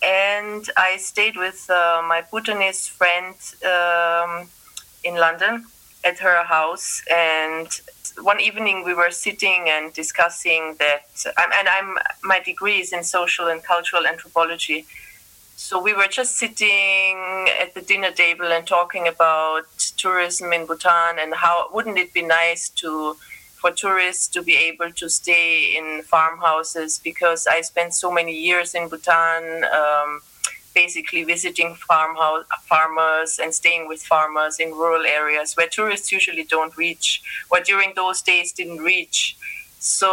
[0.04, 3.36] and I stayed with uh, my Bhutanese friend
[3.66, 4.50] um,
[5.04, 5.66] in London
[6.04, 7.02] at her house.
[7.10, 7.68] And
[8.22, 13.48] one evening we were sitting and discussing that, and I'm my degree is in social
[13.48, 14.86] and cultural anthropology.
[15.56, 21.20] So we were just sitting at the dinner table and talking about tourism in Bhutan
[21.20, 23.16] and how wouldn't it be nice to
[23.64, 28.76] for tourists to be able to stay in farmhouses because I spent so many years
[28.76, 30.20] in Bhutan um,
[30.76, 36.76] basically visiting farmhouse farmers and staying with farmers in rural areas where tourists usually don't
[36.76, 39.38] reach or during those days didn't reach.
[39.80, 40.12] So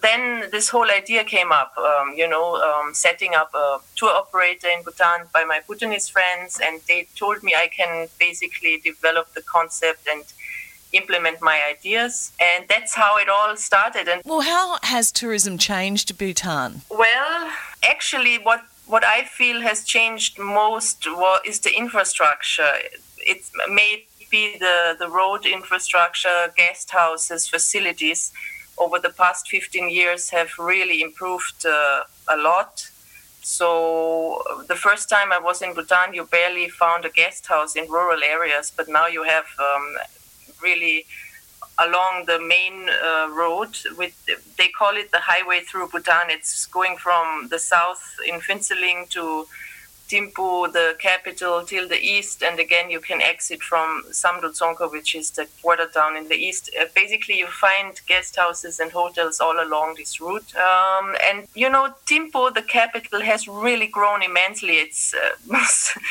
[0.00, 4.68] then this whole idea came up, um, you know, um, setting up a tour operator
[4.68, 9.42] in Bhutan by my Bhutanese friends, and they told me I can basically develop the
[9.42, 10.24] concept and
[10.96, 14.08] implement my ideas, and that's how it all started.
[14.08, 16.82] And Well, how has tourism changed Bhutan?
[16.90, 17.50] well,
[17.82, 21.06] actually, what what I feel has changed most
[21.44, 22.72] is the infrastructure.
[23.32, 28.32] It's maybe the the road infrastructure, guest houses, facilities
[28.78, 32.90] over the past 15 years have really improved uh, a lot.
[33.42, 37.88] So the first time I was in Bhutan, you barely found a guest house in
[37.88, 39.96] rural areas, but now you have um,
[40.62, 41.06] really
[41.78, 44.14] along the main uh, road with
[44.56, 46.30] they call it the highway through Bhutan.
[46.30, 49.46] It's going from the south in Phuentsholing to
[50.08, 55.14] Thimphu, the capital, till the east, and again you can exit from Samdrup Jongkhar, which
[55.16, 56.70] is the border town in the east.
[56.80, 60.54] Uh, basically, you find guest houses and hotels all along this route.
[60.54, 64.76] Um, and you know, Thimphu, the capital, has really grown immensely.
[64.76, 65.58] It's uh,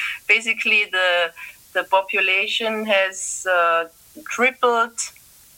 [0.28, 1.32] basically the
[1.72, 3.86] the population has uh,
[4.30, 5.00] tripled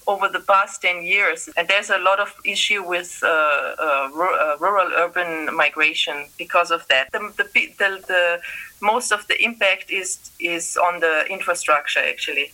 [0.07, 1.49] over the past 10 years.
[1.57, 6.87] And there's a lot of issue with uh, uh, uh, rural urban migration because of
[6.87, 7.11] that.
[7.11, 7.43] The, the,
[7.77, 8.39] the, the
[8.81, 12.53] most of the impact is is on the infrastructure actually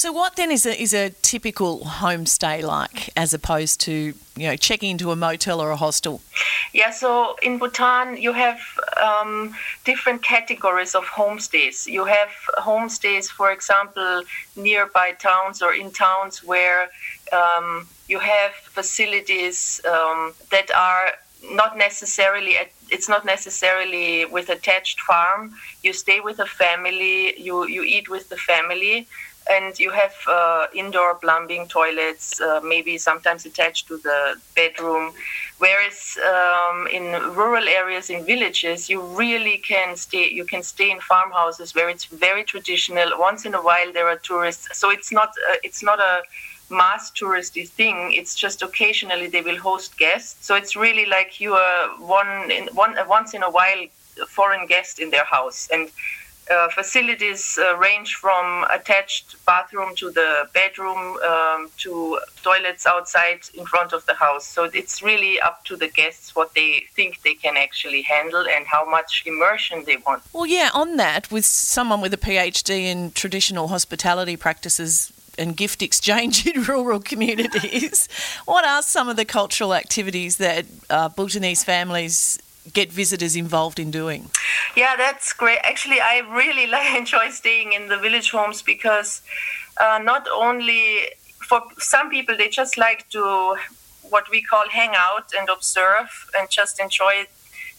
[0.00, 4.56] So, what then is a, is a typical homestay like as opposed to, you know,
[4.56, 6.22] checking into a motel or a hostel?
[6.72, 8.58] Yeah, so in Bhutan, you have
[8.96, 11.86] um, different categories of homestays.
[11.86, 14.22] You have homestays, for example,
[14.56, 16.88] nearby towns or in towns where
[17.30, 21.12] um, you have facilities um, that are
[21.52, 22.54] not necessarily
[22.90, 28.28] it's not necessarily with attached farm you stay with a family you you eat with
[28.28, 29.06] the family
[29.50, 35.12] and you have uh, indoor plumbing toilets, uh, maybe sometimes attached to the bedroom.
[35.58, 40.30] Whereas um, in rural areas, in villages, you really can stay.
[40.30, 43.08] You can stay in farmhouses where it's very traditional.
[43.18, 46.22] Once in a while, there are tourists, so it's not uh, it's not a
[46.70, 48.12] mass touristy thing.
[48.12, 50.46] It's just occasionally they will host guests.
[50.46, 53.82] So it's really like you are one in one once in a while
[54.28, 55.88] foreign guest in their house and
[56.50, 63.64] uh, facilities uh, range from attached bathroom to the bedroom um, to toilets outside in
[63.66, 64.46] front of the house.
[64.46, 68.66] So it's really up to the guests what they think they can actually handle and
[68.66, 70.22] how much immersion they want.
[70.32, 75.82] Well, yeah, on that, with someone with a PhD in traditional hospitality practices and gift
[75.82, 78.08] exchange in rural communities,
[78.44, 82.38] what are some of the cultural activities that uh, Bhutanese families
[82.72, 84.30] get visitors involved in doing?
[84.76, 85.58] Yeah, that's great.
[85.62, 89.22] Actually, I really like, enjoy staying in the village homes because
[89.80, 91.10] uh, not only
[91.48, 93.56] for some people, they just like to
[94.10, 97.26] what we call hang out and observe and just enjoy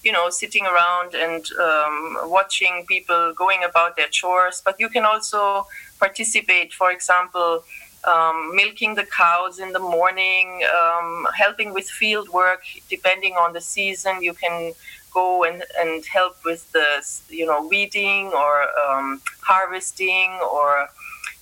[0.04, 5.06] you know sitting around and um, watching people going about their chores but you can
[5.06, 5.68] also
[6.00, 7.64] participate for example
[8.06, 12.64] um, milking the cows in the morning, um, helping with field work.
[12.90, 14.74] Depending on the season, you can
[15.14, 20.88] go and, and help with the you know weeding or um, harvesting or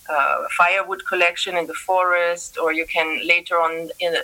[0.10, 4.16] uh, firewood collection in the forest, or you can later on in,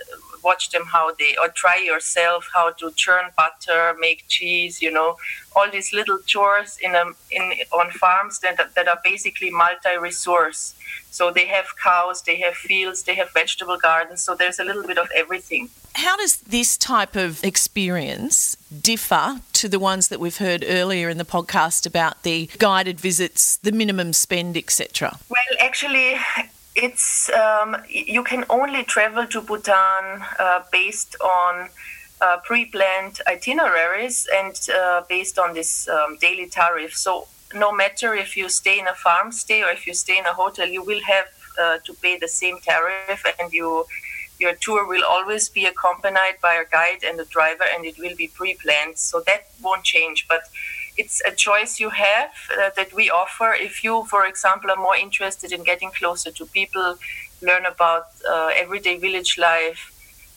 [0.48, 4.74] watch them how they or try yourself how to churn butter, make cheese.
[4.86, 5.10] You know,
[5.56, 7.44] all these little chores in a in
[7.80, 10.60] on farms that that are basically multi-resource.
[11.10, 14.22] So they have cows, they have fields, they have vegetable gardens.
[14.22, 15.70] So there's a little bit of everything.
[15.94, 21.16] How does this type of experience differ to the ones that we've heard earlier in
[21.16, 25.18] the podcast about the guided visits, the minimum spend, etc.?
[25.30, 26.16] Well, actually,
[26.76, 31.68] it's um, you can only travel to Bhutan uh, based on
[32.20, 36.94] uh, pre-planned itineraries and uh, based on this um, daily tariff.
[36.94, 40.26] So no matter if you stay in a farm stay or if you stay in
[40.26, 41.26] a hotel, you will have
[41.60, 43.86] uh, to pay the same tariff, and you
[44.38, 48.14] your tour will always be accompanied by a guide and a driver, and it will
[48.16, 48.98] be pre-planned.
[48.98, 50.42] So that won't change, but
[50.96, 53.52] it's a choice you have uh, that we offer.
[53.52, 56.96] If you, for example, are more interested in getting closer to people,
[57.42, 59.92] learn about uh, everyday village life,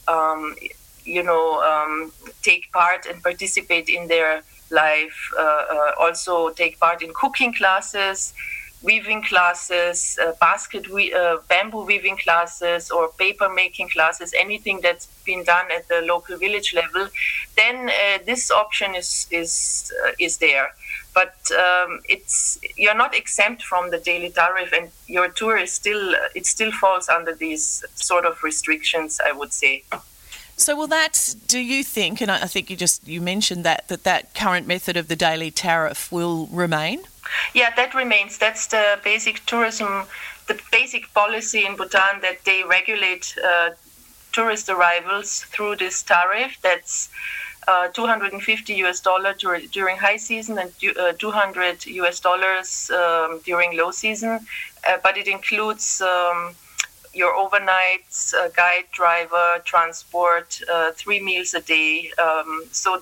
[0.07, 0.55] um,
[1.03, 7.01] you know, um, take part and participate in their life, uh, uh, also take part
[7.01, 8.34] in cooking classes,
[8.82, 15.07] weaving classes, uh, basket we- uh, bamboo weaving classes, or paper making classes, anything that's
[15.25, 17.07] been done at the local village level,
[17.55, 20.73] then uh, this option is is uh, is there.
[21.13, 26.15] But um, it's you're not exempt from the daily tariff, and your tour is still
[26.36, 29.19] it still falls under these sort of restrictions.
[29.19, 29.84] I would say.
[30.55, 31.36] So, will that?
[31.47, 32.21] Do you think?
[32.21, 35.51] And I think you just you mentioned that that that current method of the daily
[35.51, 37.03] tariff will remain.
[37.53, 38.38] Yeah, that remains.
[38.38, 40.05] That's the basic tourism,
[40.47, 43.71] the basic policy in Bhutan that they regulate uh,
[44.32, 46.57] tourist arrivals through this tariff.
[46.61, 47.09] That's
[47.67, 53.91] uh, 250 US dollar during high season and uh, 200 US dollars um, during low
[53.91, 54.39] season,
[54.88, 56.01] uh, but it includes.
[56.01, 56.55] Um,
[57.13, 62.11] your overnights, uh, guide, driver, transport, uh, three meals a day.
[62.21, 63.01] Um, so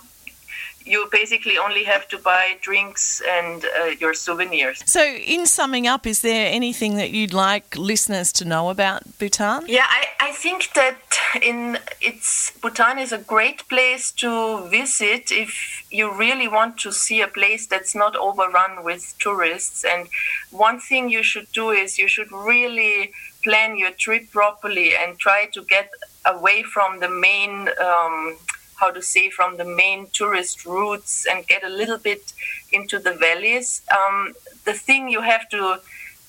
[0.87, 4.81] you basically only have to buy drinks and uh, your souvenirs.
[4.85, 9.65] So, in summing up, is there anything that you'd like listeners to know about Bhutan?
[9.67, 10.97] Yeah, I, I think that
[11.41, 17.21] in it's Bhutan is a great place to visit if you really want to see
[17.21, 19.83] a place that's not overrun with tourists.
[19.83, 20.07] And
[20.51, 23.11] one thing you should do is you should really
[23.43, 25.89] plan your trip properly and try to get
[26.25, 28.37] away from the main um,
[28.79, 32.33] how to say from the main tourist routes and get a little bit
[32.71, 33.81] into the valleys.
[33.97, 34.33] Um,
[34.65, 35.79] the thing you have to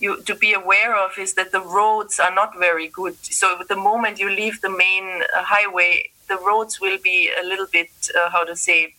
[0.01, 3.17] you to be aware of is that the roads are not very good.
[3.23, 7.67] So the moment you leave the main uh, highway the roads will be a little
[7.67, 8.95] bit uh, how to say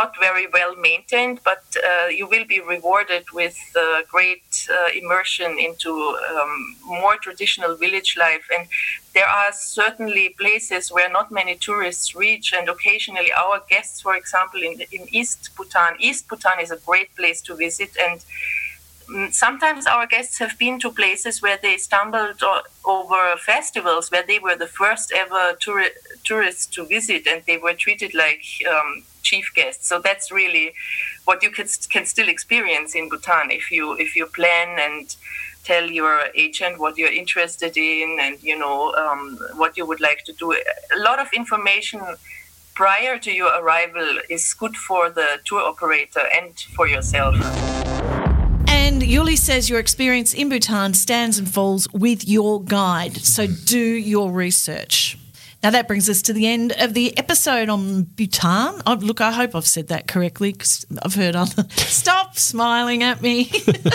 [0.00, 5.50] not very well maintained, but uh, you will be rewarded with uh, great uh, immersion
[5.58, 5.90] into
[6.30, 8.44] um, more traditional village life.
[8.54, 8.66] And
[9.14, 14.60] there are certainly places where not many tourists reach, and occasionally our guests, for example,
[14.68, 18.18] in, in East Bhutan, East Bhutan is a great place to visit, and
[19.30, 22.42] sometimes our guests have been to places where they stumbled
[22.84, 27.74] over festivals where they were the first ever touri- tourists to visit, and they were
[27.74, 29.88] treated like um, chief guests.
[29.88, 30.74] So that's really
[31.24, 35.14] what you can, can still experience in Bhutan if you if you plan and
[35.64, 40.24] tell your agent what you're interested in and you know um, what you would like
[40.24, 40.52] to do.
[40.52, 42.00] A lot of information
[42.74, 47.34] prior to your arrival is good for the tour operator and for yourself.
[48.84, 53.16] And Yuli says your experience in Bhutan stands and falls with your guide.
[53.16, 55.16] So do your research.
[55.62, 58.82] Now that brings us to the end of the episode on Bhutan.
[58.86, 61.64] Oh, look, I hope I've said that correctly because I've heard other.
[61.76, 63.50] Stop smiling at me.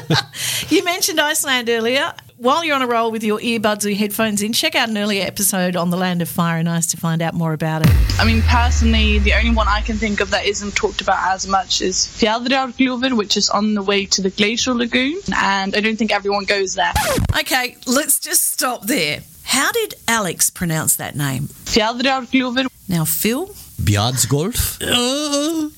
[0.70, 2.12] you mentioned Iceland earlier.
[2.40, 4.98] While you're on a roll with your earbuds or your headphones in, check out an
[4.98, 7.94] earlier episode on the Land of Fire and Ice to find out more about it.
[8.18, 11.46] I mean, personally, the only one I can think of that isn't talked about as
[11.48, 15.98] much is Fjalldalgljúfur, which is on the way to the Glacial Lagoon, and I don't
[15.98, 16.94] think everyone goes there.
[17.38, 19.20] Okay, let's just stop there.
[19.60, 21.50] How did Alex pronounce that name?
[21.66, 23.50] Fjalldalgljúfur, Now, Phil,
[23.84, 24.78] Bjardsgolf?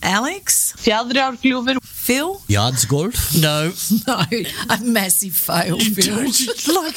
[0.03, 2.39] Alex, Fjalldalgljúfur, Phil?
[2.47, 3.33] Bjardsgolf?
[3.41, 3.71] No.
[4.07, 4.21] No,
[4.69, 6.29] a massive fail, Phil.
[6.75, 6.95] like,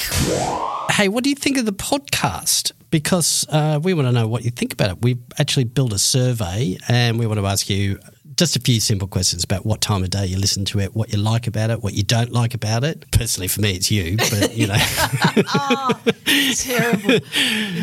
[0.91, 2.73] hey, what do you think of the podcast?
[2.91, 4.99] Because uh, we want to know what you think about it.
[5.01, 7.99] We actually built a survey and we want to ask you
[8.37, 11.13] just a few simple questions about what time of day you listen to it, what
[11.13, 13.11] you like about it, what you don't like about it.
[13.11, 14.75] Personally, for me, it's you, but you know.
[16.57, 17.21] Terrible.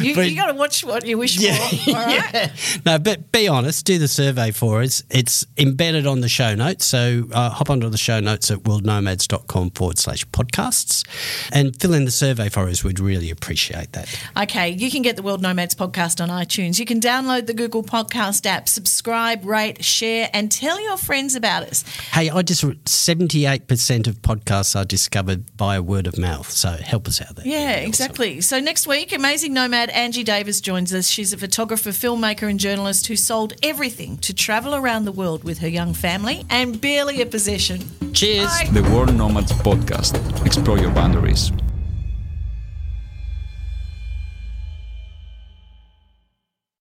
[0.02, 1.92] You, you got to watch what you wish for.
[1.92, 2.52] All right.
[2.86, 5.04] no, but be honest, do the survey for us.
[5.10, 6.86] It's embedded on the show notes.
[6.86, 11.08] So uh, hop onto the show notes at worldnomads.com forward slash podcasts
[11.52, 12.84] and fill in the survey for us.
[12.84, 14.10] We'd really appreciate that.
[14.36, 16.80] Okay, you can get the World Nomads podcast on iTunes.
[16.80, 21.64] You can download the Google Podcast app, subscribe, rate, share, and tell your friends about
[21.64, 21.84] us.
[22.12, 26.50] Hey, I just 78% of podcasts are discovered by word of mouth.
[26.50, 27.48] So help us out there.
[27.48, 28.42] Yeah, exactly.
[28.42, 31.08] So next week, amazing nomad Angie Davis joins us.
[31.08, 35.60] She's a photographer, filmmaker, and journalist who sold everything to travel around the world with
[35.60, 37.82] her young family and barely a possession.
[38.14, 38.48] Cheers.
[38.48, 38.70] Bye.
[38.72, 40.46] The World Nomads Podcast.
[40.46, 41.52] Explore your boundaries.